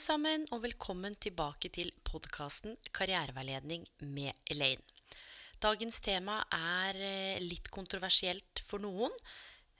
[0.00, 4.80] Hei, alle sammen, og velkommen tilbake til podkasten Karriereveiledning med Elaine.
[5.60, 9.12] Dagens tema er eh, litt kontroversielt for noen.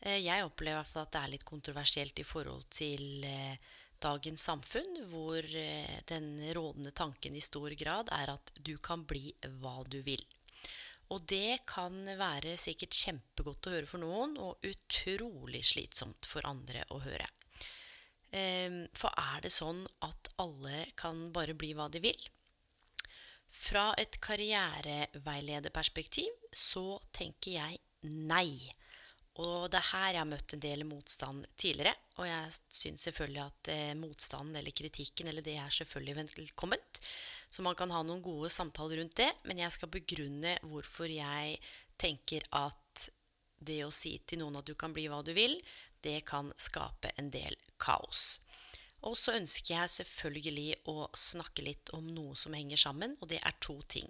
[0.04, 3.56] Eh, Jeg opplever at det er litt kontroversielt i forhold til eh,
[3.96, 5.40] dagens samfunn, hvor
[6.12, 10.20] den rådende tanken i stor grad er at du kan bli hva du vil.
[11.16, 16.84] Og det kan være sikkert kjempegodt å høre for noen, og utrolig slitsomt for andre
[16.92, 17.32] å høre.
[18.32, 22.28] Ehm, For er det sånn at alle kan bare bli hva de vil?
[23.50, 28.72] Fra et karriereveilederperspektiv så tenker jeg nei.
[29.40, 31.94] Og det er her jeg har møtt en del motstand tidligere.
[32.18, 37.00] Og jeg syns selvfølgelig at eh, motstanden eller kritikken eller det er selvfølgelig velkomment.
[37.50, 39.30] Så man kan ha noen gode samtaler rundt det.
[39.48, 41.58] Men jeg skal begrunne hvorfor jeg
[42.00, 43.10] tenker at
[43.60, 45.58] det å si til noen at du kan bli hva du vil,
[46.04, 48.40] det kan skape en del kaos.
[49.08, 53.40] Og så ønsker jeg selvfølgelig å snakke litt om noe som henger sammen, og det
[53.40, 54.08] er to ting.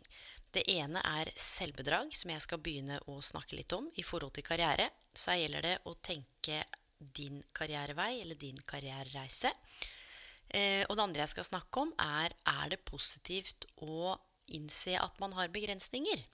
[0.51, 4.47] Det ene er selvbedrag, som jeg skal begynne å snakke litt om i forhold til
[4.47, 4.89] karriere.
[5.15, 6.65] Så her gjelder det å tenke
[6.99, 9.53] din karrierevei eller din karrierereise.
[10.51, 14.17] Eh, og det andre jeg skal snakke om, er er det positivt å
[14.51, 16.27] innse at man har begrensninger.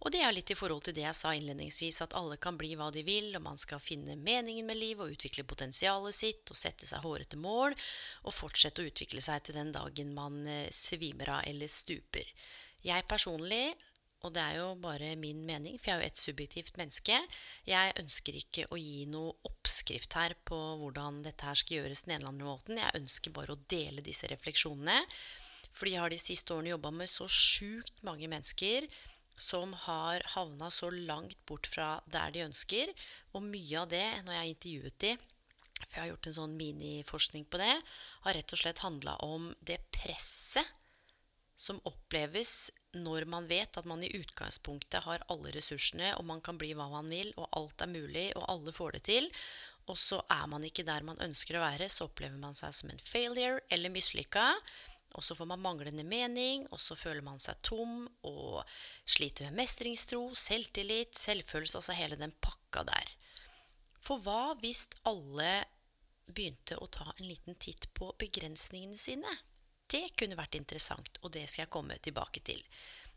[0.00, 2.72] Og det er litt i forhold til det jeg sa innledningsvis, at alle kan bli
[2.78, 6.56] hva de vil, og man skal finne meningen med livet og utvikle potensialet sitt og
[6.56, 7.76] sette seg hårete mål
[8.24, 12.32] og fortsette å utvikle seg til den dagen man eh, svimer av eller stuper.
[12.80, 13.74] Jeg personlig,
[14.24, 17.20] og det er jo bare min mening, for jeg er jo et subjektivt menneske,
[17.68, 22.16] jeg ønsker ikke å gi noe oppskrift her på hvordan dette her skal gjøres den
[22.16, 22.80] ene eller andre måten.
[22.80, 24.96] Jeg ønsker bare å dele disse refleksjonene.
[25.76, 28.88] Fordi jeg har de siste årene jobba med så sjukt mange mennesker
[29.42, 32.92] som har havna så langt bort fra der de ønsker.
[33.34, 35.14] Og mye av det, når jeg har intervjuet de,
[35.80, 37.72] for jeg har gjort en sånn miniforskning på det,
[38.26, 40.76] har rett og slett handla om det presset
[41.60, 46.56] som oppleves når man vet at man i utgangspunktet har alle ressursene, og man kan
[46.60, 49.28] bli hva man vil, og alt er mulig, og alle får det til.
[49.90, 52.92] Og så er man ikke der man ønsker å være, så opplever man seg som
[52.92, 54.46] en failure eller mislykka.
[55.18, 58.62] Og så får man manglende mening, og så føler man seg tom og
[59.04, 63.12] sliter med mestringstro, selvtillit, selvfølelse, altså hele den pakka der.
[64.00, 65.50] For hva hvis alle
[66.30, 69.34] begynte å ta en liten titt på begrensningene sine?
[69.90, 72.62] Det kunne vært interessant, og det skal jeg komme tilbake til.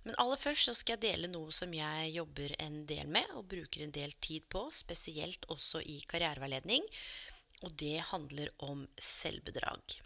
[0.03, 3.45] Men aller først så skal jeg dele noe som jeg jobber en del med og
[3.53, 6.87] bruker en del tid på, spesielt også i karriereveiledning,
[7.63, 10.01] og det handler om selvbedrag.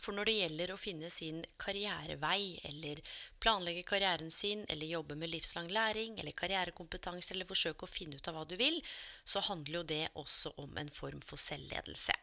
[0.00, 3.02] For når det gjelder å finne sin karrierevei, eller
[3.42, 8.32] planlegge karrieren sin, eller jobbe med livslang læring, eller karrierekompetanse, eller forsøke å finne ut
[8.32, 8.80] av hva du vil,
[9.24, 12.16] så handler jo det også om en form for selvledelse.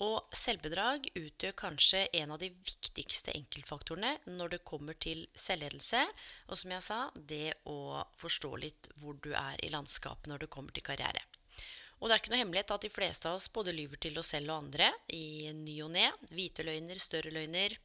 [0.00, 6.00] Og selvbedrag utgjør kanskje en av de viktigste enkeltfaktorene når det kommer til selvledelse.
[6.48, 10.52] Og som jeg sa, det å forstå litt hvor du er i landskapet når det
[10.54, 11.20] kommer til karriere.
[12.00, 14.32] Og det er ikke noe hemmelighet at de fleste av oss både lyver til oss
[14.32, 16.06] selv og andre i ny og ne.
[16.32, 17.76] Hvite løgner, større løgner.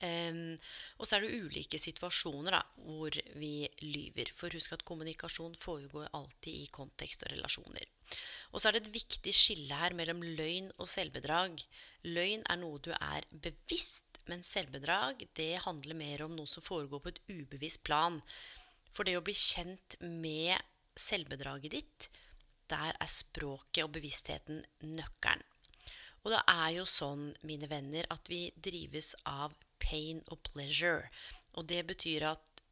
[0.00, 0.54] Um,
[0.96, 4.30] og så er det ulike situasjoner da, hvor vi lyver.
[4.32, 7.84] For husk at kommunikasjon foregår alltid i kontekst og relasjoner.
[8.50, 11.60] Og så er det et viktig skille her mellom løgn og selvbedrag.
[12.08, 17.04] Løgn er noe du er bevisst, men selvbedrag det handler mer om noe som foregår
[17.04, 18.18] på et ubevisst plan.
[18.96, 20.56] For det å bli kjent med
[20.98, 22.10] selvbedraget ditt,
[22.70, 25.44] der er språket og bevisstheten nøkkelen.
[26.20, 31.08] Og det er jo sånn, mine venner, at vi drives av pain og pleasure.
[31.56, 32.64] Og det betyr at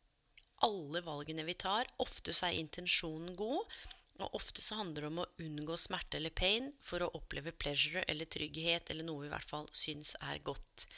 [0.66, 3.78] alle valgene vi tar, ofte så er intensjonen god,
[4.18, 8.02] og ofte så handler det om å unngå smerte eller pain for å oppleve pleasure
[8.10, 10.88] eller trygghet eller noe vi i hvert fall syns er godt.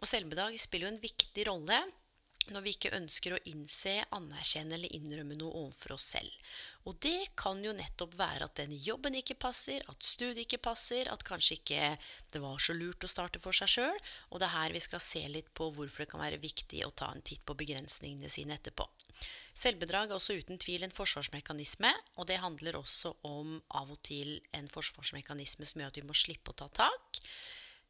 [0.00, 1.82] Og selvbedrag spiller jo en viktig rolle
[2.52, 6.52] når vi ikke ønsker å innse, anerkjenne eller innrømme noe overfor oss selv.
[6.86, 11.10] Og det kan jo nettopp være at den jobben ikke passer, at studiet ikke passer,
[11.10, 11.88] at kanskje ikke
[12.32, 13.98] det var så lurt å starte for seg sjøl.
[14.30, 16.94] Og det er her vi skal se litt på hvorfor det kan være viktig å
[16.94, 18.86] ta en titt på begrensningene sine etterpå.
[19.56, 21.90] Selvbedrag er også uten tvil en forsvarsmekanisme,
[22.20, 26.16] og det handler også om av og til en forsvarsmekanisme som gjør at vi må
[26.16, 27.22] slippe å ta tak.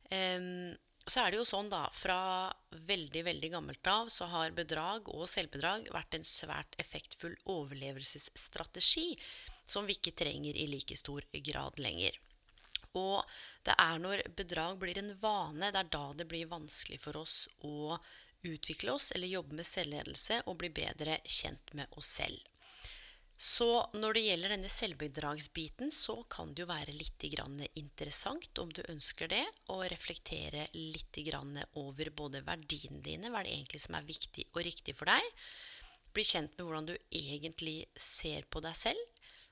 [0.07, 0.77] Um,
[1.07, 2.19] så er det jo sånn, da, fra
[2.89, 9.13] veldig, veldig gammelt av så har bedrag og selvbedrag vært en svært effektfull overlevelsesstrategi
[9.67, 12.19] som vi ikke trenger i like stor grad lenger.
[12.97, 13.23] Og
[13.67, 17.45] det er når bedrag blir en vane, det er da det blir vanskelig for oss
[17.67, 17.99] å
[18.47, 22.41] utvikle oss eller jobbe med selvledelse og bli bedre kjent med oss selv.
[23.37, 27.25] Så når det gjelder denne selvbedragsbiten, så kan det jo være litt
[27.77, 31.21] interessant, om du ønsker det, å reflektere litt
[31.77, 35.21] over både verdiene dine, hva er det egentlig som er viktig og riktig for deg.
[36.17, 39.05] Bli kjent med hvordan du egentlig ser på deg selv,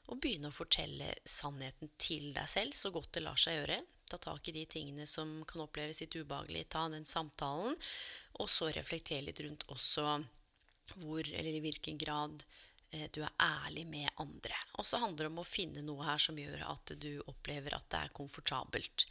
[0.08, 3.82] og begynne å fortelle sannheten til deg selv så godt det lar seg gjøre.
[4.08, 6.66] Ta tak i de tingene som kan oppleves litt ubehagelig.
[6.72, 7.76] Ta den samtalen,
[8.40, 10.18] og så reflektere litt rundt også
[11.00, 12.44] hvor eller i hvilken grad
[13.14, 14.56] du er ærlig med andre.
[14.78, 17.86] Og så handler det om å finne noe her som gjør at du opplever at
[17.92, 19.06] det er komfortabelt.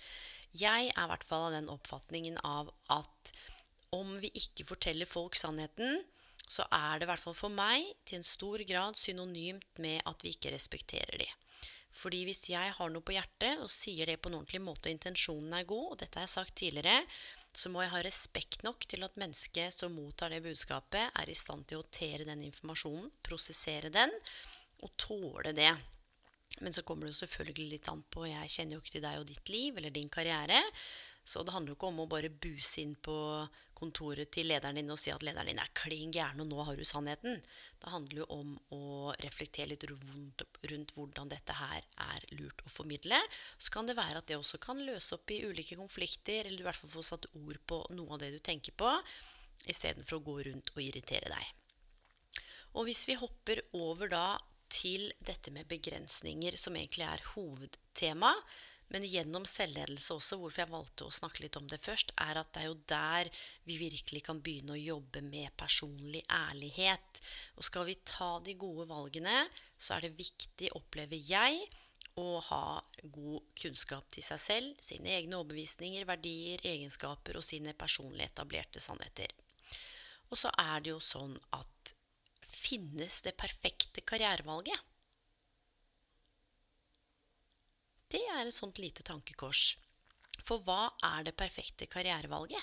[0.53, 3.33] Jeg er i hvert fall av den oppfatningen av at
[3.93, 6.01] om vi ikke forteller folk sannheten,
[6.49, 10.25] så er det i hvert fall for meg til en stor grad synonymt med at
[10.25, 11.29] vi ikke respekterer de.
[11.93, 14.95] Fordi hvis jeg har noe på hjertet og sier det på en ordentlig måte, og
[14.95, 17.03] intensjonen er god, og dette har jeg sagt tidligere,
[17.53, 21.37] så må jeg ha respekt nok til at mennesket som mottar det budskapet, er i
[21.37, 24.13] stand til å håndtere den informasjonen, prosessere den
[24.83, 25.71] og tåle det.
[26.61, 29.21] Men så kommer det jo selvfølgelig litt an på Jeg kjenner jo ikke til deg
[29.21, 30.59] og ditt liv eller din karriere.
[31.23, 33.15] Så det handler jo ikke om å bare buse inn på
[33.79, 36.75] kontoret til lederen din og si at lederen din er klin gæren, og nå har
[36.75, 37.39] du sannheten.
[37.79, 43.19] Det handler jo om å reflektere litt rundt, hvordan dette her er lurt å formidle.
[43.57, 46.67] Så kan det være at det også kan løse opp i ulike konflikter, eller i
[46.67, 48.91] hvert fall få satt ord på noe av det du tenker på,
[49.63, 52.43] istedenfor å gå rundt og irritere deg.
[52.75, 54.27] Og hvis vi hopper over da
[54.73, 58.33] til dette med begrensninger, som egentlig er hovedtema,
[58.91, 62.51] men gjennom selvledelse også, hvorfor jeg valgte å snakke litt om det først, er at
[62.53, 63.29] det er jo der
[63.67, 67.23] vi virkelig kan begynne å jobbe med personlig ærlighet.
[67.57, 69.47] Og skal vi ta de gode valgene,
[69.77, 71.63] så er det viktig, opplever jeg,
[72.19, 72.65] å ha
[73.01, 79.33] god kunnskap til seg selv, sine egne overbevisninger, verdier, egenskaper og sine personlig etablerte sannheter.
[80.29, 81.93] Og så er det jo sånn at
[82.45, 84.92] finnes det perfekte karrierevalget?
[88.13, 89.73] Det er et sånt lite tankekors.
[90.45, 92.61] For hva er det perfekte karrierevalget?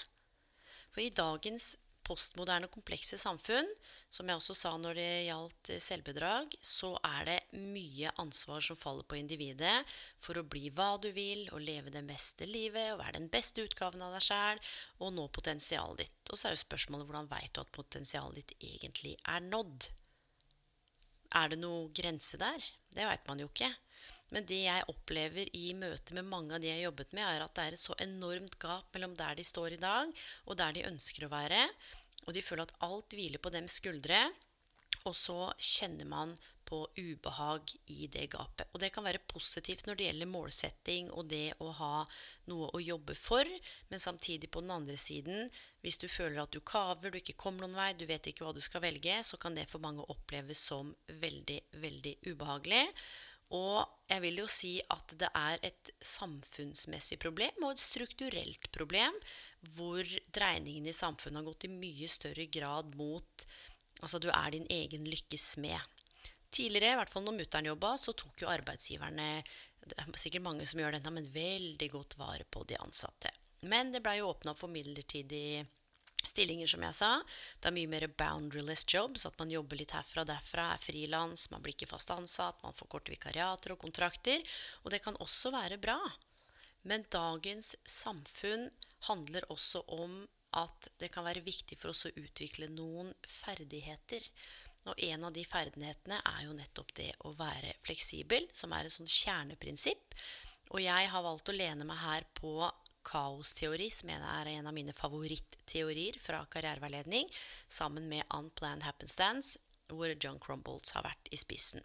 [0.94, 1.72] For i dagens
[2.06, 3.68] postmoderne, komplekse samfunn,
[4.10, 9.06] som jeg også sa når det gjaldt selvbedrag, så er det mye ansvar som faller
[9.06, 9.76] på individet
[10.22, 13.66] for å bli hva du vil, og leve det beste livet, og være den beste
[13.66, 14.62] utgaven av deg sjæl,
[15.02, 16.22] og nå potensialet ditt.
[16.30, 19.90] Og så er jo spørsmålet hvordan veit du at potensialet ditt egentlig er nådd?
[21.42, 22.72] Er det noe grense der?
[22.90, 23.70] Det veit man jo ikke.
[24.34, 27.44] Men det jeg opplever i møte med mange av de jeg har jobbet med, er
[27.44, 30.12] at det er et så enormt gap mellom der de står i dag,
[30.46, 31.64] og der de ønsker å være.
[32.26, 34.22] Og de føler at alt hviler på dems skuldre.
[35.08, 36.34] Og så kjenner man
[36.70, 38.68] på ubehag i det gapet.
[38.70, 42.04] Og det kan være positivt når det gjelder målsetting og det å ha
[42.50, 43.48] noe å jobbe for,
[43.90, 45.48] men samtidig på den andre siden,
[45.82, 48.54] hvis du føler at du kaver, du ikke kommer noen vei, du vet ikke hva
[48.54, 52.84] du skal velge, så kan det for mange oppleves som veldig, veldig ubehagelig.
[53.56, 59.16] Og jeg vil jo si at det er et samfunnsmessig problem og et strukturelt problem
[59.74, 63.46] hvor dreiningen i samfunnet har gått i mye større grad mot
[64.00, 65.80] Altså du er din egen lykkes smed.
[66.50, 69.26] Tidligere, i hvert fall når mutter'n jobba, så tok jo arbeidsgiverne
[69.80, 73.28] Det er sikkert mange som gjør dette, men veldig godt vare på de ansatte.
[73.68, 75.66] Men det blei jo åpna for midlertidig
[76.26, 77.10] stillinger, som jeg sa.
[77.60, 81.48] Det er mye mer boundaryless jobs, at man jobber litt herfra og derfra, er frilans,
[81.52, 84.44] man blir ikke fast ansatt, man får korte vikariater og kontrakter.
[84.84, 85.98] Og det kan også være bra.
[86.82, 88.70] Men dagens samfunn
[89.08, 90.22] handler også om
[90.56, 94.24] at det kan være viktig for oss å utvikle noen ferdigheter.
[94.88, 98.94] Og en av de ferdighetene er jo nettopp det å være fleksibel, som er et
[98.94, 100.16] sånt kjerneprinsipp.
[100.70, 102.54] Og jeg har valgt å lene meg her på
[103.06, 107.30] kaosteori, som er en av mine favorittteorier fra karriereveiledning,
[107.68, 109.58] sammen med Unplanned Happenstance,
[109.90, 111.82] hvor John Crumbolts har vært i spissen.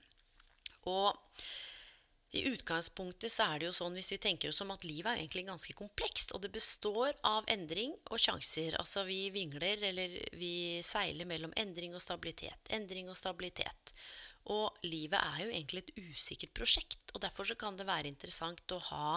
[0.86, 1.16] Og
[2.36, 5.22] I utgangspunktet så er det jo sånn hvis vi tenker oss om at livet er
[5.22, 8.76] egentlig ganske komplekst, og det består av endring og sjanser.
[8.82, 12.60] Altså vi vingler eller vi seiler mellom endring og stabilitet.
[12.76, 13.96] Endring og stabilitet.
[14.54, 18.76] Og livet er jo egentlig et usikkert prosjekt, og derfor så kan det være interessant
[18.76, 19.16] å ha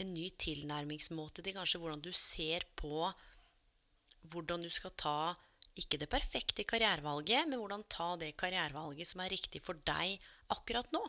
[0.00, 3.10] en ny tilnærmingsmåte til kanskje hvordan du ser på
[4.32, 5.34] hvordan du skal ta
[5.80, 10.16] ikke det perfekte karrierevalget, men hvordan ta det karrierevalget som er riktig for deg
[10.52, 11.02] akkurat nå.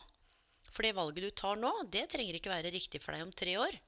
[0.72, 3.58] For det valget du tar nå, det trenger ikke være riktig for deg om tre
[3.60, 3.80] år.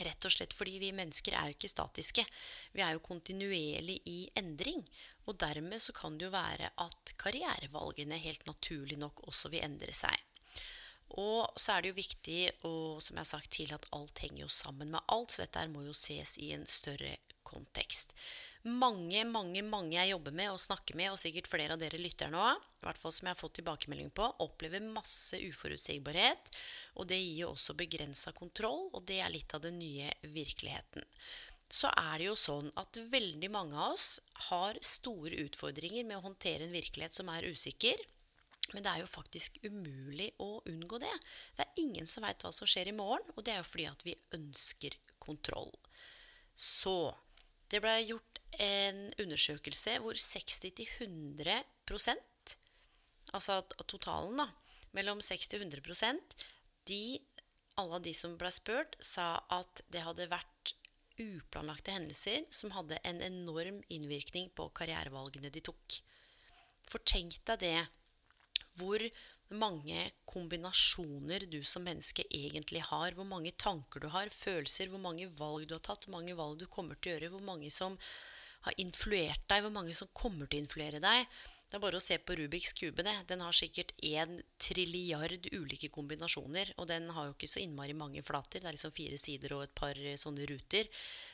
[0.00, 2.24] Rett og slett fordi vi mennesker er jo ikke statiske.
[2.72, 4.80] Vi er jo kontinuerlig i endring.
[5.28, 9.94] Og dermed så kan det jo være at karrierevalgene helt naturlig nok også vil endre
[9.94, 10.16] seg.
[11.20, 14.44] Og så er det jo viktig, og som jeg har sagt tidligere, at alt henger
[14.46, 15.34] jo sammen med alt.
[15.34, 18.14] Så dette må jo ses i en større kontekst.
[18.64, 22.30] Mange, mange, mange jeg jobber med og snakker med, og sikkert flere av dere lytter
[22.32, 22.42] nå,
[22.78, 26.52] i hvert fall som jeg har fått tilbakemelding på, opplever masse uforutsigbarhet.
[26.96, 31.04] Og det gir jo også begrensa kontroll, og det er litt av den nye virkeligheten.
[31.72, 34.18] Så er det jo sånn at veldig mange av oss
[34.50, 38.00] har store utfordringer med å håndtere en virkelighet som er usikker.
[38.72, 41.16] Men det er jo faktisk umulig å unngå det.
[41.56, 43.86] Det er ingen som veit hva som skjer i morgen, og det er jo fordi
[43.90, 45.72] at vi ønsker kontroll.
[46.56, 47.14] Så
[47.72, 52.56] det ble gjort en undersøkelse hvor 60-100%
[53.32, 54.48] altså totalen da,
[54.96, 56.20] mellom 60 og 100%
[56.88, 57.04] de,
[57.80, 60.74] alle de som ble spurt, sa at det hadde vært
[61.22, 66.00] uplanlagte hendelser som hadde en enorm innvirkning på karrierevalgene de tok.
[66.90, 67.80] For tenk deg det.
[68.80, 69.02] Hvor
[69.52, 73.16] mange kombinasjoner du som menneske egentlig har.
[73.16, 76.60] Hvor mange tanker du har, følelser, hvor mange valg du har tatt, hvor mange valg
[76.60, 77.98] du kommer til å gjøre, hvor mange som
[78.66, 81.26] har influert deg, hvor mange som kommer til å influere deg.
[81.72, 83.00] Det er bare å se på Rubiks kube.
[83.02, 83.14] det.
[83.28, 86.74] Den har sikkert én trilliard ulike kombinasjoner.
[86.76, 88.60] Og den har jo ikke så innmari mange flater.
[88.60, 90.90] Det er liksom fire sider og et par sånne ruter.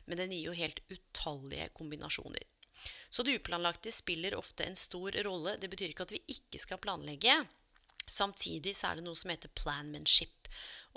[0.06, 2.46] Men den gir jo helt utallige kombinasjoner.
[3.10, 5.56] Så det uplanlagte spiller ofte en stor rolle.
[5.60, 7.40] Det betyr ikke at vi ikke skal planlegge.
[8.08, 10.48] Samtidig så er det noe som heter planmanship.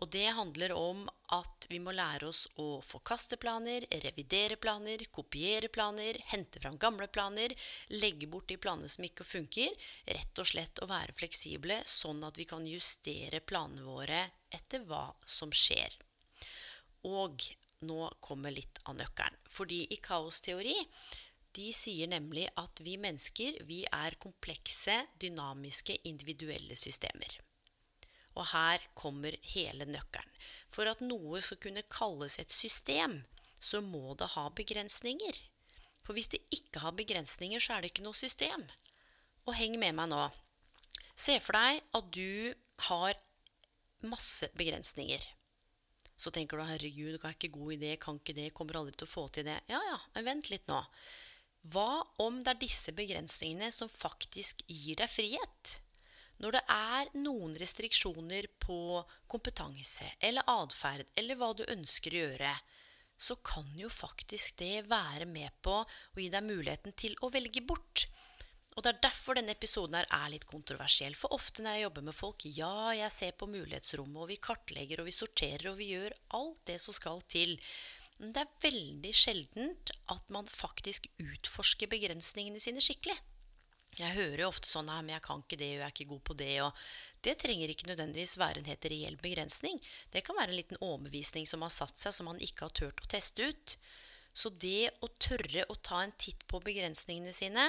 [0.02, 1.04] Og det handler om
[1.36, 7.08] at vi må lære oss å forkaste planer, revidere planer, kopiere planer, hente fram gamle
[7.12, 7.54] planer,
[7.94, 9.76] legge bort de planene som ikke funker.
[10.08, 15.10] Rett og slett å være fleksible, sånn at vi kan justere planene våre etter hva
[15.28, 16.00] som skjer.
[17.08, 17.44] Og
[17.86, 19.38] nå kommer litt av nøkkelen.
[19.52, 20.78] Fordi i kaosteori
[21.56, 27.40] de sier nemlig at vi mennesker vi er komplekse, dynamiske, individuelle systemer.
[28.40, 30.38] Og her kommer hele nøkkelen.
[30.72, 33.20] For at noe skal kunne kalles et system,
[33.60, 35.42] så må det ha begrensninger.
[36.06, 38.64] For hvis det ikke har begrensninger, så er det ikke noe system.
[39.46, 40.24] Og heng med meg nå.
[41.20, 42.54] Se for deg at du
[42.88, 43.20] har
[44.08, 45.22] masse begrensninger.
[46.18, 49.08] Så tenker du 'herregud, det er ikke god idé, kan ikke det, kommer aldri til
[49.08, 49.62] å få til det'.
[49.70, 50.82] Ja ja, men vent litt nå.
[51.70, 55.78] Hva om det er disse begrensningene som faktisk gir deg frihet?
[56.42, 62.56] Når det er noen restriksjoner på kompetanse eller atferd eller hva du ønsker å gjøre,
[63.22, 67.62] så kan jo faktisk det være med på å gi deg muligheten til å velge
[67.62, 68.08] bort.
[68.72, 71.14] Og Det er derfor denne episoden her er litt kontroversiell.
[71.20, 75.04] For ofte når jeg jobber med folk, ja, jeg ser på mulighetsrommet, og vi kartlegger
[75.04, 77.58] og vi sorterer og vi gjør alt det som skal til.
[78.22, 83.18] Men det er veldig sjeldent at man faktisk utforsker begrensningene sine skikkelig.
[83.98, 86.22] Jeg hører jo ofte sånn at jeg kan ikke det, og jeg er ikke god
[86.30, 86.54] på det.
[86.64, 86.84] og
[87.26, 89.82] Det trenger ikke nødvendigvis være en helt reell begrensning.
[90.14, 93.04] Det kan være en liten overbevisning som har satt seg, som man ikke har turt
[93.04, 93.76] å teste ut.
[94.32, 97.66] Så det å tørre å ta en titt på begrensningene sine,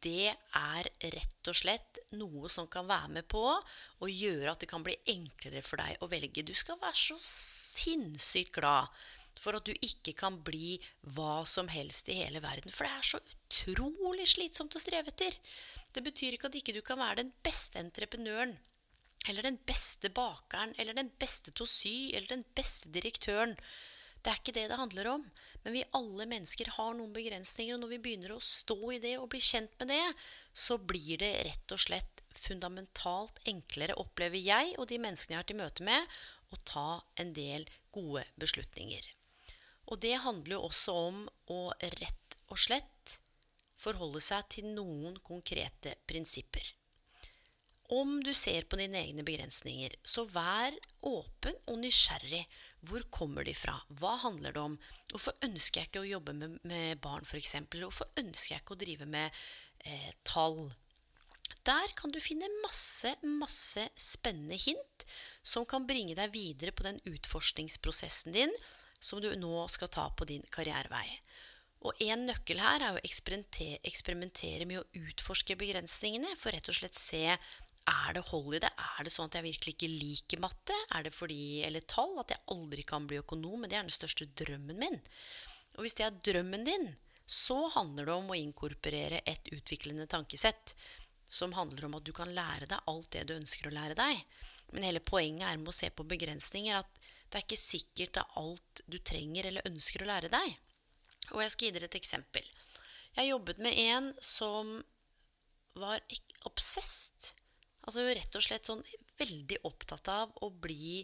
[0.00, 4.70] det er rett og slett noe som kan være med på å gjøre at det
[4.70, 6.46] kan bli enklere for deg å velge.
[6.46, 8.88] Du skal være så sinnssykt glad
[9.42, 10.76] for at du ikke kan bli
[11.16, 12.72] hva som helst i hele verden.
[12.74, 15.36] For det er så utrolig slitsomt å streve etter.
[15.92, 18.54] Det betyr ikke at ikke du kan være den beste entreprenøren,
[19.28, 23.54] eller den beste bakeren, eller den beste til å sy, eller den beste direktøren.
[24.22, 25.24] Det er ikke det det handler om.
[25.64, 29.16] Men vi alle mennesker har noen begrensninger, og når vi begynner å stå i det
[29.18, 30.04] og bli kjent med det,
[30.54, 35.50] så blir det rett og slett fundamentalt enklere, opplever jeg og de menneskene jeg har
[35.50, 36.14] til møte med,
[36.52, 36.88] å ta
[37.22, 39.10] en del gode beslutninger.
[39.90, 41.62] Og det handler jo også om å
[41.98, 43.18] rett og slett
[43.82, 46.64] forholde seg til noen konkrete prinsipper.
[47.92, 50.72] Om du ser på dine egne begrensninger, så vær
[51.04, 52.44] åpen og nysgjerrig.
[52.88, 53.74] Hvor kommer de fra?
[54.00, 54.78] Hva handler det om?
[55.12, 57.58] Hvorfor ønsker jeg ikke å jobbe med, med barn, f.eks.?
[57.74, 59.42] Hvorfor ønsker jeg ikke å drive med
[59.84, 60.70] eh, tall?
[61.68, 65.04] Der kan du finne masse, masse spennende hint
[65.44, 68.56] som kan bringe deg videre på den utforskningsprosessen din
[69.02, 71.08] som du nå skal ta på din karrierevei.
[71.82, 76.98] Og en nøkkel her er å eksperimentere, med å utforske begrensningene, for rett og slett
[76.98, 77.24] se
[77.90, 78.70] er det hold i det?
[78.70, 80.76] Er det sånn at jeg virkelig ikke liker matte?
[80.94, 83.58] Er det fordi, eller tall, at jeg aldri kan bli økonom?
[83.58, 85.00] Men det er den største drømmen min.
[85.74, 86.92] Og hvis det er drømmen din,
[87.26, 90.76] så handler det om å inkorporere et utviklende tankesett.
[91.26, 94.22] Som handler om at du kan lære deg alt det du ønsker å lære deg.
[94.76, 97.01] Men hele poenget er med å se på begrensninger at
[97.32, 100.56] det er ikke sikkert det er alt du trenger eller ønsker å lære deg.
[101.32, 102.48] Og jeg skal gi dere et eksempel.
[103.16, 104.74] Jeg jobbet med en som
[105.80, 106.02] var
[106.48, 107.32] obsesst.
[107.88, 108.84] Altså rett og slett sånn
[109.18, 111.00] veldig opptatt av å bli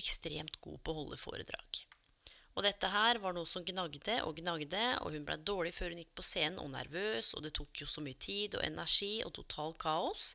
[0.00, 1.84] ekstremt god på å holde foredrag.
[2.56, 6.00] Og dette her var noe som gnagde og gnagde, og hun ble dårlig før hun
[6.00, 9.34] gikk på scenen, og nervøs, og det tok jo så mye tid og energi og
[9.36, 10.32] total kaos.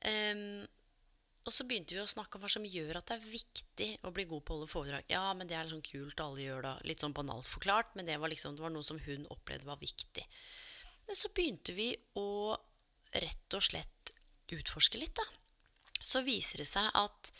[0.00, 0.64] Um,
[1.42, 4.12] og så begynte vi å snakke om hva som gjør at det er viktig å
[4.14, 5.08] bli god på å holde foredrag.
[5.10, 6.74] Ja, men det er sånn kult, alle gjør det.
[6.90, 9.80] Litt sånn banalt forklart, men det var, liksom, det var noe som hun opplevde var
[9.82, 10.26] viktig.
[11.08, 12.54] Men så begynte vi å
[13.12, 14.14] rett og slett
[14.52, 15.26] utforske litt, da.
[16.02, 17.32] Så viser det seg at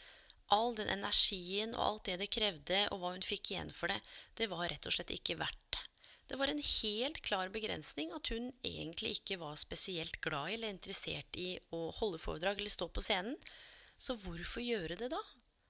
[0.52, 4.00] all den energien og alt det det krevde, og hva hun fikk igjen for det,
[4.38, 5.86] det var rett og slett ikke verdt det.
[6.32, 10.72] Det var en helt klar begrensning at hun egentlig ikke var spesielt glad i eller
[10.72, 13.36] interessert i å holde foredrag eller stå på scenen.
[14.02, 15.20] Så hvorfor gjøre det, da?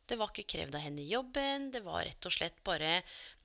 [0.09, 1.69] Det var ikke krevd av henne i jobben.
[1.73, 3.03] Det var rett og slett bare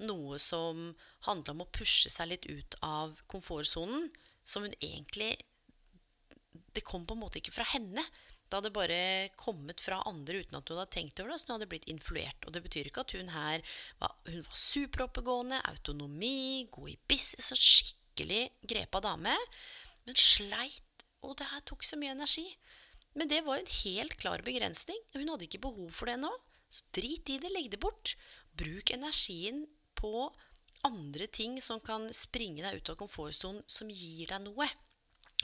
[0.08, 0.88] noe som
[1.27, 4.10] handla om å pushe seg litt ut av komfortsonen.
[4.48, 5.36] Som hun egentlig
[6.77, 8.03] Det kom på en måte ikke fra henne.
[8.48, 11.39] Det hadde bare kommet fra andre uten at hun hadde tenkt over det.
[11.41, 12.46] Så hun hadde blitt influert.
[12.46, 13.63] Og det betyr ikke at hun her
[14.00, 19.36] var, hun var superoppegående, autonomi, god i business og skikkelig grepa dame.
[20.06, 21.08] Men sleit.
[21.25, 22.46] Og det her tok så mye energi.
[23.17, 25.00] Men det var en helt klar begrensning.
[25.15, 26.29] Hun hadde ikke behov for det nå.
[26.69, 28.13] Så drit i det, legg det bort.
[28.57, 29.65] Bruk energien
[29.97, 30.27] på
[30.86, 34.67] andre ting som kan springe deg ut av komfortsonen, som gir deg noe.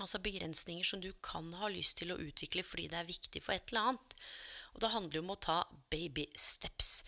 [0.02, 3.56] Altså begrensninger som du kan ha lyst til å utvikle fordi det er viktig for
[3.56, 4.16] et eller annet.
[4.74, 5.60] Og det handler jo om å ta
[5.94, 7.04] baby steps.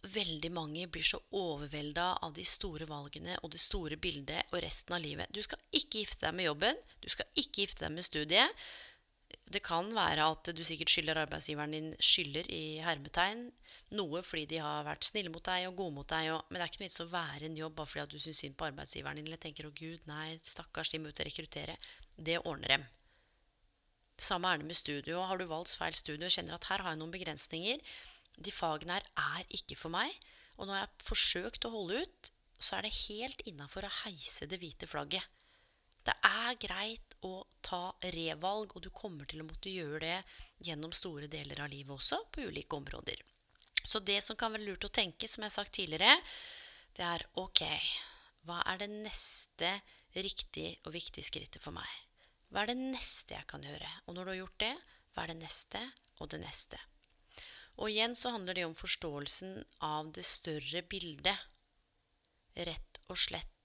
[0.00, 4.96] Veldig mange blir så overvelda av de store valgene og det store bildet og resten
[4.96, 5.28] av livet.
[5.28, 6.80] Du skal ikke gifte deg med jobben.
[7.04, 8.64] Du skal ikke gifte deg med studiet.
[9.50, 13.48] Det kan være at du sikkert skylder arbeidsgiveren din skylder i hermetegn
[13.98, 16.30] noe fordi de har vært snille mot deg og gode mot deg.
[16.34, 18.22] Og, men det er ikke noe vits å være en jobb bare fordi at du
[18.22, 21.26] syns synd på arbeidsgiveren din eller tenker 'Å, gud, nei, stakkars, de må ut og
[21.26, 21.76] rekruttere'.
[22.16, 22.86] Det ordner dem.
[24.20, 25.22] Samme er det med studio.
[25.24, 27.80] Har du valgt feil studio og kjenner at her har jeg noen begrensninger
[28.40, 30.12] De fagene her er ikke for meg.
[30.56, 34.46] Og når jeg har forsøkt å holde ut, så er det helt innafor å heise
[34.48, 35.24] det hvite flagget.
[36.10, 40.16] Det er greit å ta revalg, og du kommer til å måtte gjøre det
[40.66, 43.20] gjennom store deler av livet også, på ulike områder.
[43.84, 46.16] Så det som kan være lurt å tenke, som jeg har sagt tidligere,
[46.98, 47.62] det er ok,
[48.48, 49.70] hva er det neste
[50.16, 51.86] riktige og viktige skrittet for meg?
[52.50, 53.92] Hva er det neste jeg kan gjøre?
[54.08, 54.72] Og når du har gjort det,
[55.14, 55.84] hva er det neste
[56.18, 56.80] og det neste?
[57.78, 61.46] Og igjen så handler det om forståelsen av det større bildet.
[62.58, 63.59] Rett og slett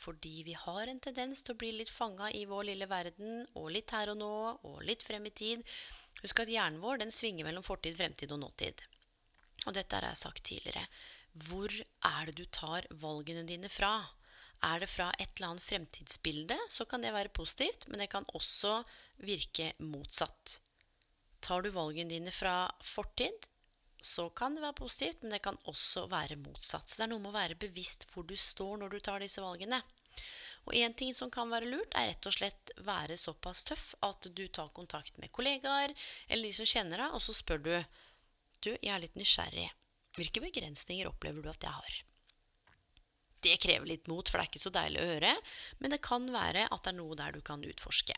[0.00, 3.70] fordi vi har en tendens til å bli litt fanga i vår lille verden, og
[3.74, 4.34] litt her og nå,
[4.68, 5.64] og litt frem i tid.
[6.22, 8.80] Husk at hjernen vår den svinger mellom fortid, fremtid og nåtid.
[9.66, 10.86] Og dette har jeg sagt tidligere.
[11.46, 13.92] Hvor er det du tar valgene dine fra?
[14.66, 18.28] Er det fra et eller annet fremtidsbilde, så kan det være positivt, men det kan
[18.36, 18.80] også
[19.24, 20.58] virke motsatt.
[21.40, 23.48] Tar du valgene dine fra fortid,
[24.00, 26.88] så kan det være positivt, men det kan også være motsatt.
[26.88, 29.42] Så det er noe med å være bevisst hvor du står når du tar disse
[29.44, 29.82] valgene.
[30.68, 34.28] Og én ting som kan være lurt, er rett og slett være såpass tøff at
[34.36, 35.94] du tar kontakt med kollegaer
[36.28, 37.74] eller de som kjenner deg, og så spør du
[38.60, 39.70] Du, jeg er litt nysgjerrig.
[40.18, 41.94] Hvilke begrensninger opplever du at jeg har?
[43.40, 45.30] Det krever litt mot, for det er ikke så deilig å høre,
[45.80, 48.12] men det kan være at det er noe der du kan utforske.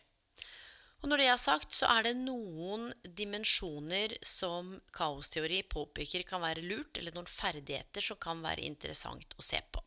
[1.02, 6.62] Og når det er sagt, så er det noen dimensjoner som kaosteori påpeker kan være
[6.62, 9.82] lurt, eller noen ferdigheter som kan være interessant å se på.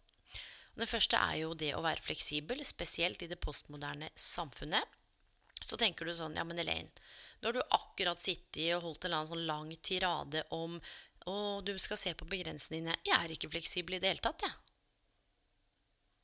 [0.75, 4.83] Det første er jo det å være fleksibel, spesielt i det postmoderne samfunnet.
[5.63, 6.91] Så tenker du sånn Ja, men Elaine,
[7.39, 10.75] nå har du akkurat sittet og holdt en sånn lang tirade om
[11.31, 12.99] å, du skal se på begrensningene.
[13.07, 14.51] Jeg er ikke fleksibel i det hele tatt, jeg.
[14.51, 14.61] Ja.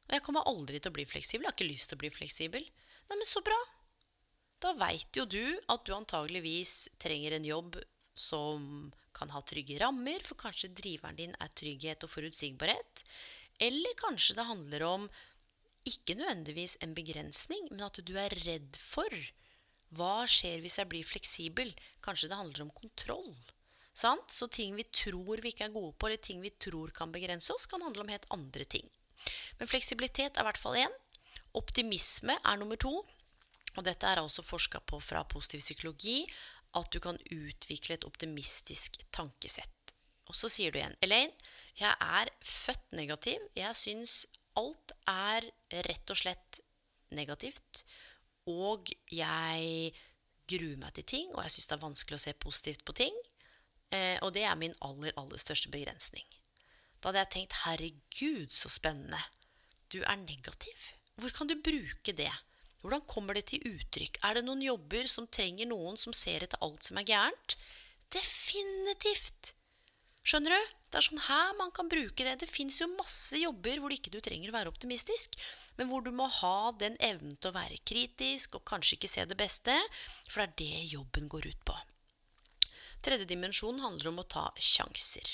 [0.09, 1.45] Og jeg kommer aldri til å bli fleksibel.
[1.45, 2.65] Jeg har ikke lyst til å bli fleksibel.
[3.07, 3.55] Nei, men så bra.
[4.61, 5.43] Da veit jo du
[5.73, 7.79] at du antageligvis trenger en jobb
[8.13, 13.03] som kan ha trygge rammer, for kanskje driveren din er trygghet og forutsigbarhet.
[13.61, 15.07] Eller kanskje det handler om
[15.89, 19.09] ikke nødvendigvis en begrensning, men at du er redd for
[19.91, 21.73] Hva skjer hvis jeg blir fleksibel?
[22.05, 23.33] Kanskje det handler om kontroll.
[23.91, 24.31] Sant?
[24.31, 27.51] Så ting vi tror vi ikke er gode på, eller ting vi tror kan begrense
[27.51, 28.87] oss, kan handle om helt andre ting.
[29.59, 30.95] Men fleksibilitet er i hvert fall én.
[31.59, 33.01] Optimisme er nummer to.
[33.77, 36.25] Og dette er også forska på fra positiv psykologi,
[36.75, 39.95] at du kan utvikle et optimistisk tankesett.
[40.31, 41.33] Og så sier du igjen, Elaine,
[41.79, 43.41] jeg er født negativ.
[43.57, 44.21] Jeg syns
[44.59, 45.47] alt er
[45.87, 46.61] rett og slett
[47.15, 47.83] negativt.
[48.51, 49.91] Og jeg
[50.51, 53.17] gruer meg til ting, og jeg syns det er vanskelig å se positivt på ting.
[53.91, 56.27] Eh, og det er min aller, aller største begrensning.
[57.01, 59.19] Da hadde jeg tenkt herregud, så spennende.
[59.91, 60.91] Du er negativ.
[61.19, 62.31] Hvor kan du bruke det?
[62.81, 64.19] Hvordan kommer det til uttrykk?
[64.25, 67.57] Er det noen jobber som trenger noen som ser etter alt som er gærent?
[68.13, 69.53] Definitivt!
[70.21, 70.73] Skjønner du?
[70.91, 72.35] Det er sånn her man kan bruke det.
[72.41, 75.37] Det fins jo masse jobber hvor ikke du trenger å være optimistisk,
[75.77, 79.25] men hvor du må ha den evnen til å være kritisk og kanskje ikke se
[79.29, 79.77] det beste,
[80.27, 81.77] for det er det jobben går ut på.
[83.01, 85.25] Tredje dimensjon handler om å ta sjanser.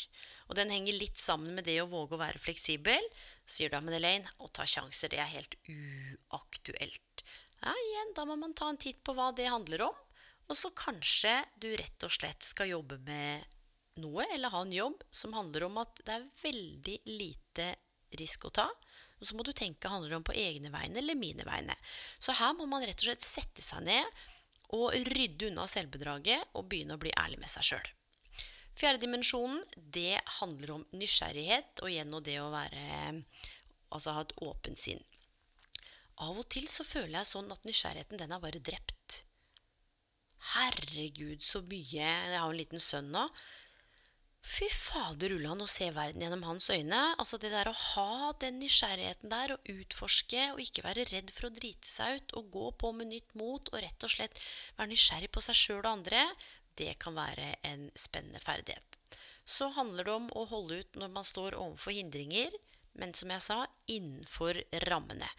[0.47, 3.03] Og den henger litt sammen med det å våge å være fleksibel.
[3.47, 7.23] Sier du, men Elaine, å ta sjanser, det er helt uaktuelt.
[7.61, 10.03] Ja, igjen, da må man ta en titt på hva det handler om.
[10.47, 13.47] Og så kanskje du rett og slett skal jobbe med
[14.03, 17.67] noe, eller ha en jobb som handler om at det er veldig lite
[18.19, 18.67] risk å ta.
[19.17, 21.75] Og så må du tenke handler det om på egne vegne eller mine vegne.
[22.19, 24.25] Så her må man rett og slett sette seg ned
[24.77, 27.93] og rydde unna selvbedraget og begynne å bli ærlig med seg sjøl.
[28.77, 33.23] Fjerde dimensjonen, det handler om nysgjerrighet og gjennom det å være
[33.87, 34.99] Altså ha et åpent sinn.
[36.19, 39.21] Av og til så føler jeg sånn at nysgjerrigheten, den er bare drept.
[40.53, 43.23] Herregud, så mye Jeg har jo en liten sønn nå.
[44.47, 46.99] Fy fader ulland å se verden gjennom hans øyne.
[47.19, 51.49] Altså Det der å ha den nysgjerrigheten der, og utforske og ikke være redd for
[51.49, 54.39] å drite seg ut, og gå på med nytt mot og rett og slett
[54.77, 56.23] være nysgjerrig på seg sjøl og andre,
[56.77, 58.97] det kan være en spennende ferdighet.
[59.47, 62.51] Så handler det om å holde ut når man står overfor hindringer,
[62.97, 64.59] men som jeg sa, innenfor
[64.89, 65.29] rammene.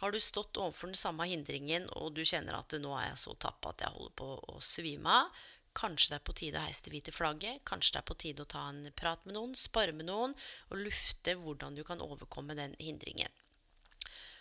[0.00, 3.34] Har du stått overfor den samme hindringen, og du kjenner at nå er jeg så
[3.36, 5.42] tappa at jeg holder på å svime av,
[5.76, 8.46] kanskje det er på tide å heise det hvite flagget, kanskje det er på tide
[8.46, 10.34] å ta en prat med noen, spare med noen
[10.70, 13.30] og lufte hvordan du kan overkomme den hindringen.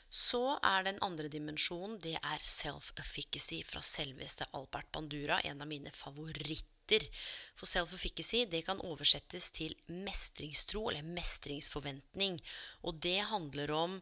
[0.10, 5.94] Så er den andre dimensjonen det er self-efficacy fra selveste Albert Bandura, en av mine
[5.94, 7.06] favoritter.
[7.54, 12.40] For self-efficacy det kan oversettes til mestringstro eller mestringsforventning.
[12.82, 14.00] Og det handler om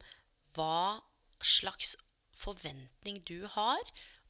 [0.56, 1.04] hva
[1.43, 1.98] slags
[2.38, 3.84] forventning du har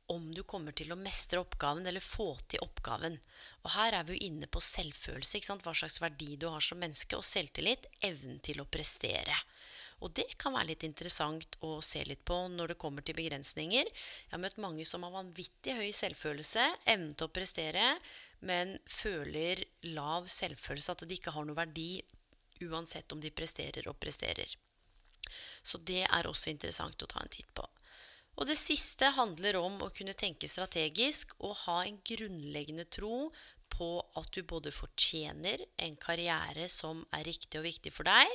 [0.07, 3.17] om du kommer til å mestre oppgaven eller få til oppgaven.
[3.65, 5.41] Og her er vi jo inne på selvfølelse.
[5.59, 7.89] Hva slags verdi du har som menneske, og selvtillit.
[8.07, 9.35] Evnen til å prestere.
[10.05, 13.87] Og det kan være litt interessant å se litt på når det kommer til begrensninger.
[13.89, 17.87] Jeg har møtt mange som har vanvittig høy selvfølelse, evnen til å prestere,
[18.45, 19.63] men føler
[19.95, 21.97] lav selvfølelse, at de ikke har noe verdi
[22.67, 24.53] uansett om de presterer og presterer.
[25.65, 27.65] Så det er også interessant å ta en titt på.
[28.37, 33.31] Og det siste handler om å kunne tenke strategisk og ha en grunnleggende tro
[33.73, 38.29] på at du både fortjener en karriere som er riktig og viktig for deg,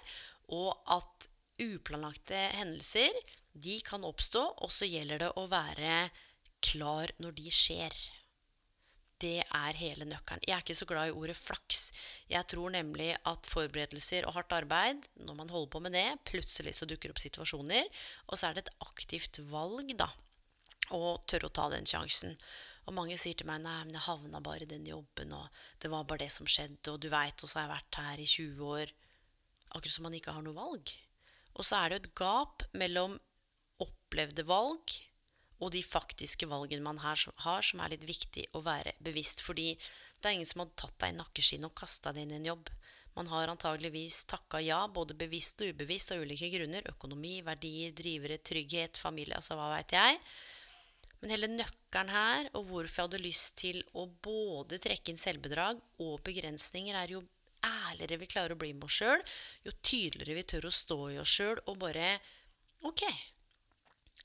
[0.52, 1.28] og at
[1.60, 3.12] uplanlagte hendelser
[3.52, 6.08] de kan oppstå, og så gjelder det å være
[6.64, 7.96] klar når de skjer.
[9.22, 10.42] Det er hele nøkkelen.
[10.48, 11.92] Jeg er ikke så glad i ordet flaks.
[12.32, 16.74] Jeg tror nemlig at forberedelser og hardt arbeid, når man holder på med det, plutselig
[16.78, 17.86] så dukker opp situasjoner,
[18.26, 20.10] og så er det et aktivt valg, da.
[20.92, 22.34] Å tørre å ta den sjansen.
[22.88, 25.92] Og mange sier til meg nei, men jeg havna bare i den jobben, og det
[25.92, 28.28] var bare det som skjedde, og du veit, og så har jeg vært her i
[28.34, 28.92] 20 år.
[29.70, 30.96] Akkurat som man ikke har noe valg.
[31.58, 33.18] Og så er det et gap mellom
[33.82, 34.94] opplevde valg
[35.62, 39.44] og de faktiske valgene man har, som er litt viktig å være bevisst.
[39.46, 42.40] Fordi det er ingen som hadde tatt deg i nakkeskinnet og kasta deg inn i
[42.40, 42.72] en jobb.
[43.14, 46.88] Man har antageligvis takka ja, både bevisst og ubevisst, av ulike grunner.
[46.94, 50.18] Økonomi, verdier, drivere, trygghet, familie, altså hva veit jeg.
[51.20, 55.78] Men hele nøkkelen her, og hvorfor jeg hadde lyst til å både trekke inn selvbedrag
[56.02, 57.22] og begrensninger, er jo
[57.66, 59.22] ærligere vi klarer å bli med oss sjøl,
[59.66, 62.16] jo tydeligere vi tør å stå i oss sjøl og bare
[62.82, 63.04] Ok,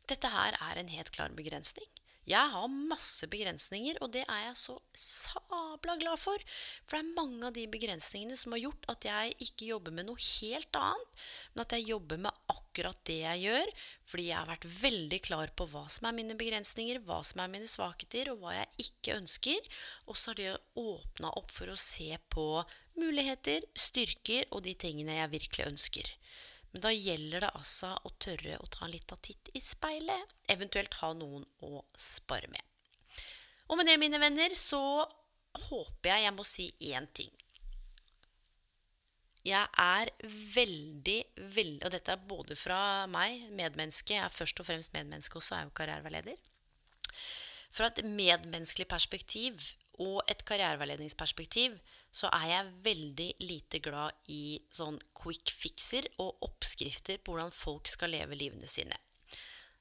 [0.10, 1.86] dette her er en helt klar begrensning.
[2.28, 6.42] Jeg har masse begrensninger, og det er jeg så sabla glad for.
[6.84, 10.10] For det er mange av de begrensningene som har gjort at jeg ikke jobber med
[10.10, 13.72] noe helt annet, men at jeg jobber med akkurat det jeg gjør,
[14.12, 17.54] fordi jeg har vært veldig klar på hva som er mine begrensninger, hva som er
[17.56, 19.72] mine svakheter, og hva jeg ikke ønsker.
[20.12, 22.48] Og så har det åpna opp for å se på
[23.00, 26.16] muligheter, styrker og de tingene jeg virkelig ønsker.
[26.74, 31.00] Men da gjelder det altså å tørre å ta en liten titt i speilet, eventuelt
[31.02, 32.62] ha noen å spare med.
[33.68, 34.82] Og med det, mine venner, så
[35.68, 37.32] håper jeg jeg må si én ting.
[39.48, 40.10] Jeg er
[40.54, 41.20] veldig,
[41.56, 45.56] veldig Og dette er både fra meg, medmenneske Jeg er først og fremst medmenneske også,
[45.56, 46.36] er jo karriereveileder.
[47.72, 49.64] Fra et medmenneskelig perspektiv
[50.04, 51.78] og et karriereveiledningsperspektiv
[52.14, 57.90] så er jeg veldig lite glad i sånn quick fixer og oppskrifter på hvordan folk
[57.90, 58.98] skal leve livene sine.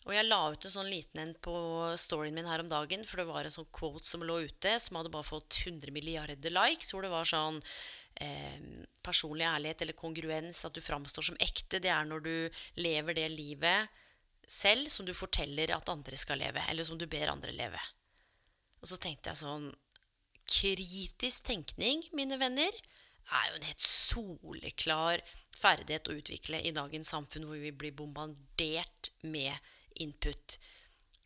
[0.06, 1.56] Og jeg la ut en sånn liten en på
[1.98, 5.00] storyen min her om dagen, for det var en sånn quote som lå ute, som
[5.00, 7.58] hadde bare fått 100 milliarder likes, hvor det var sånn
[8.22, 13.14] eh, Personlig ærlighet eller kongruens, at du framstår som ekte, det er når du lever
[13.14, 14.02] det livet
[14.50, 17.82] selv som du forteller at andre skal leve, eller som du ber andre leve.
[18.82, 19.68] Og så tenkte jeg sånn
[20.46, 22.74] Kritisk tenkning, mine venner,
[23.26, 25.22] er jo en helt soleklar
[25.56, 29.54] ferdighet å utvikle i dagens samfunn, hvor vi blir bombardert med
[30.02, 30.58] input.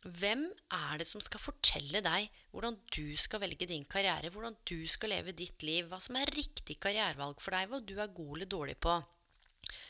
[0.01, 4.79] Hvem er det som skal fortelle deg hvordan du skal velge din karriere, hvordan du
[4.89, 8.31] skal leve ditt liv, hva som er riktig karrierevalg for deg, hva du er god
[8.39, 8.95] eller dårlig på?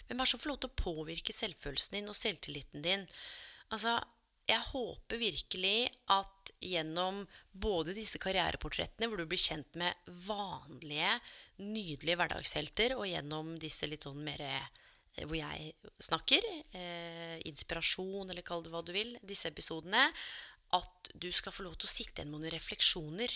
[0.10, 3.06] Hvem er det som får lov til å påvirke selvfølelsen din og selvtilliten din?
[3.72, 3.96] Altså,
[4.50, 11.14] jeg håper virkelig at gjennom både disse karriereportrettene, hvor du blir kjent med vanlige,
[11.62, 14.44] nydelige hverdagshelter, og gjennom disse litt sånn mer
[15.16, 20.08] Eh, hvor jeg snakker, eh, inspirasjon eller kall det hva du vil, disse episodene,
[20.72, 23.32] at du skal få lov til å sitte igjen med noen refleksjoner.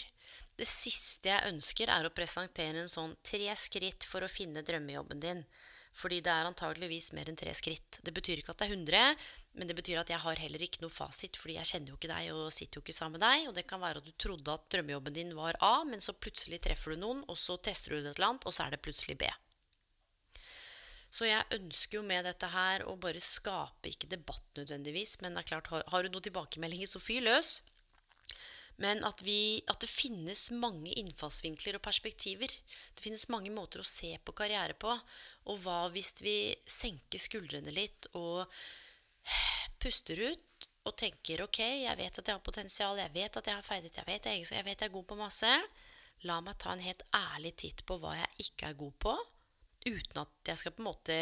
[0.56, 5.20] Det siste jeg ønsker, er å presentere en sånn tre skritt for å finne drømmejobben
[5.20, 5.46] din.
[5.96, 8.02] Fordi det er antageligvis mer enn tre skritt.
[8.04, 10.84] Det betyr ikke at det er 100, men det betyr at jeg har heller ikke
[10.84, 13.48] noe fasit, fordi jeg kjenner jo ikke deg og sitter jo ikke sammen med deg.
[13.48, 16.60] Og det kan være at du trodde at drømmejobben din var A, men så plutselig
[16.66, 18.84] treffer du noen, og så tester du det et eller annet, og så er det
[18.84, 19.32] plutselig B.
[21.16, 25.46] Så jeg ønsker jo med dette her å bare skape ikke debatt nødvendigvis, men det
[25.46, 27.62] er klart, har, har du noen tilbakemeldinger, så fyr løs.
[28.84, 32.52] Men at, vi, at, det finnes mange innfallsvinkler og perspektiver.
[32.96, 34.92] Det finnes mange måter å se på karriere på.
[35.52, 38.44] Og hva hvis vi senker skuldrene litt og
[39.82, 43.58] puster ut og tenker ok, jeg vet at jeg har potensial, jeg vet at jeg
[43.58, 45.54] har ferdighet, jeg vet jeg, jeg vet jeg er god på masse.
[46.28, 49.16] La meg ta en helt ærlig titt på hva jeg ikke er god på
[49.86, 51.16] uten at jeg skal på en måte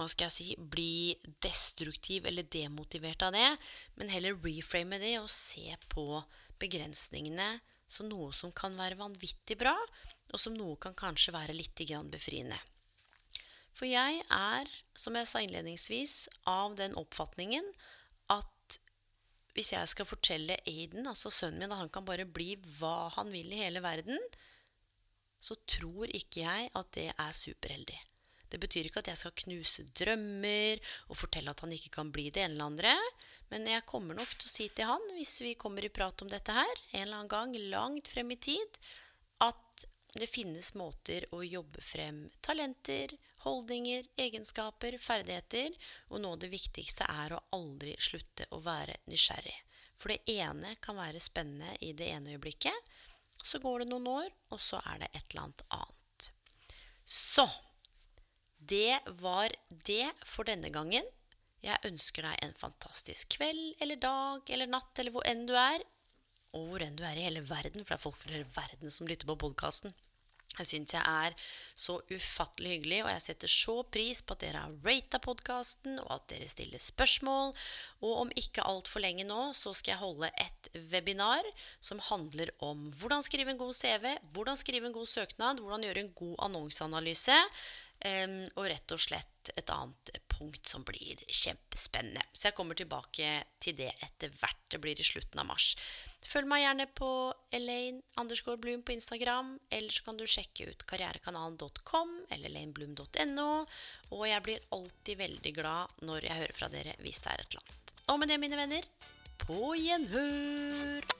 [0.00, 1.12] hva skal jeg si, bli
[1.44, 3.48] destruktiv eller demotivert av det,
[4.00, 6.22] men heller reframe det og se på
[6.60, 7.58] begrensningene
[7.90, 9.74] som noe som kan være vanvittig bra,
[10.30, 12.58] og som noe kan kanskje være litt befriende.
[13.74, 17.66] For jeg er, som jeg sa innledningsvis, av den oppfatningen
[18.30, 18.78] at
[19.56, 23.32] hvis jeg skal fortelle Aiden, altså sønnen min, at han kan bare bli hva han
[23.34, 24.20] vil i hele verden,
[25.40, 27.98] så tror ikke jeg at det er superheldig.
[28.50, 32.28] Det betyr ikke at jeg skal knuse drømmer og fortelle at han ikke kan bli
[32.34, 32.94] det ene eller andre,
[33.50, 36.30] men jeg kommer nok til å si til han, hvis vi kommer i prat om
[36.30, 38.78] dette her, en eller annen gang langt frem i tid,
[39.42, 39.86] at
[40.18, 45.74] det finnes måter å jobbe frem talenter, holdninger, egenskaper, ferdigheter,
[46.10, 49.54] og noe av det viktigste er å aldri slutte å være nysgjerrig.
[50.00, 52.92] For det ene kan være spennende i det ene øyeblikket,
[53.44, 56.30] så går det noen år, og så er det et eller annet annet.
[57.04, 57.46] Så
[58.60, 59.54] det var
[59.86, 61.06] det for denne gangen.
[61.64, 65.82] Jeg ønsker deg en fantastisk kveld eller dag eller natt eller hvor enn du er.
[66.56, 68.92] Og hvor enn du er i hele verden, for det er folk fra hele verden
[68.92, 69.94] som lytter på podkasten.
[70.58, 71.34] Jeg syns jeg er
[71.78, 76.10] så ufattelig hyggelig, og jeg setter så pris på at dere har rata podkasten, og
[76.16, 77.54] at dere stiller spørsmål.
[78.02, 81.46] Og om ikke altfor lenge nå, så skal jeg holde et webinar
[81.78, 86.04] som handler om hvordan skrive en god CV, hvordan skrive en god søknad, hvordan gjøre
[86.08, 87.38] en god annonseanalyse,
[88.56, 92.22] og rett og slett et annet punkt som blir kjempespennende.
[92.32, 93.28] Så jeg kommer tilbake
[93.60, 94.60] til det etter hvert.
[94.72, 95.74] Det blir i slutten av mars.
[96.30, 97.10] Følg meg gjerne på
[97.56, 99.54] Elaine Andersgaard Bloom på Instagram.
[99.70, 103.48] Eller så kan du sjekke ut karrierekanalen.com eller elaineblum.no.
[104.16, 107.54] Og jeg blir alltid veldig glad når jeg hører fra dere hvis det er et
[107.54, 107.96] eller annet.
[108.10, 108.92] Og med det, mine venner,
[109.44, 111.19] på gjenhør!